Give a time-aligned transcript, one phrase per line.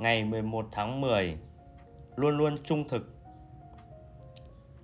[0.00, 1.38] ngày 11 tháng 10
[2.16, 3.14] luôn luôn trung thực.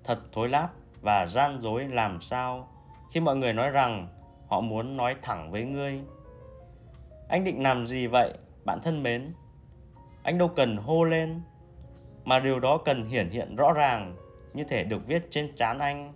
[0.04, 0.68] Thật thối lát
[1.00, 2.68] và gian dối làm sao
[3.12, 4.08] khi mọi người nói rằng
[4.46, 6.00] họ muốn nói thẳng với ngươi.
[7.28, 8.32] Anh định làm gì vậy,
[8.64, 9.32] bạn thân mến?
[10.22, 11.40] Anh đâu cần hô lên,
[12.24, 14.16] mà điều đó cần hiển hiện rõ ràng
[14.54, 16.12] như thể được viết trên trán anh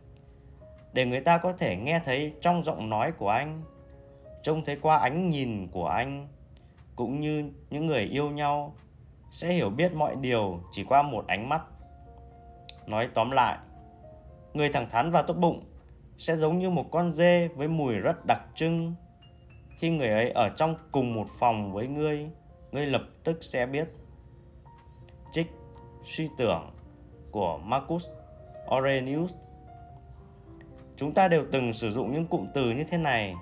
[0.93, 3.62] để người ta có thể nghe thấy trong giọng nói của anh
[4.43, 6.29] trông thấy qua ánh nhìn của anh
[6.96, 8.75] cũng như những người yêu nhau
[9.30, 11.62] sẽ hiểu biết mọi điều chỉ qua một ánh mắt.
[12.86, 13.58] Nói tóm lại,
[14.54, 15.64] người thẳng thắn và tốt bụng
[16.18, 18.94] sẽ giống như một con dê với mùi rất đặc trưng.
[19.79, 22.30] Khi người ấy ở trong cùng một phòng với ngươi
[22.72, 23.89] ngươi lập tức sẽ biết.
[25.32, 25.46] Trích
[26.04, 26.70] suy tưởng
[27.31, 28.06] của Marcus
[28.70, 29.34] Aurelius.
[30.96, 33.34] Chúng ta đều từng sử dụng những cụm từ như thế này.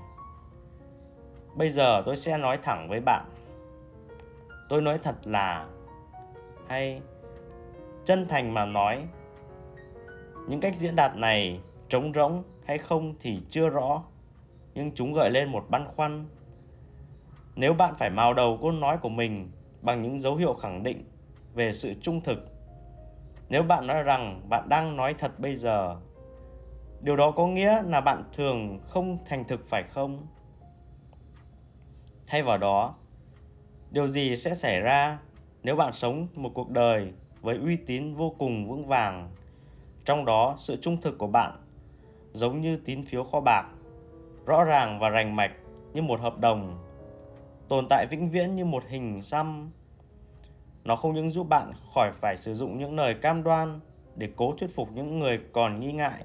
[1.55, 3.25] Bây giờ tôi sẽ nói thẳng với bạn.
[4.69, 5.69] Tôi nói thật là
[6.69, 7.01] hay
[8.05, 9.06] chân thành mà nói.
[10.48, 14.05] Những cách diễn đạt này trống rỗng hay không thì chưa rõ,
[14.75, 16.27] nhưng chúng gợi lên một băn khoăn.
[17.57, 19.51] Nếu bạn phải mào đầu câu nói của mình
[19.83, 21.05] bằng những dấu hiệu khẳng định
[21.55, 22.39] về sự trung thực,
[23.48, 25.97] nếu bạn nói rằng bạn đang nói thật bây giờ,
[27.01, 30.27] điều đó có nghĩa là bạn thường không thành thực phải không?
[32.27, 32.95] Thay vào đó,
[33.91, 35.19] điều gì sẽ xảy ra
[35.62, 39.31] nếu bạn sống một cuộc đời với uy tín vô cùng vững vàng,
[40.05, 41.53] trong đó sự trung thực của bạn
[42.33, 43.64] giống như tín phiếu kho bạc,
[44.47, 45.53] rõ ràng và rành mạch
[45.92, 46.79] như một hợp đồng,
[47.69, 49.70] tồn tại vĩnh viễn như một hình xăm,
[50.84, 53.81] nó không những giúp bạn khỏi phải sử dụng những lời cam đoan
[54.17, 56.25] để cố thuyết phục những người còn nghi ngại,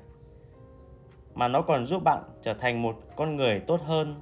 [1.34, 4.22] mà nó còn giúp bạn trở thành một con người tốt hơn.